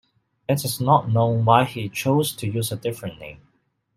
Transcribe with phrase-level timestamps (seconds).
[0.49, 3.41] It is not known why he chose to use a different name.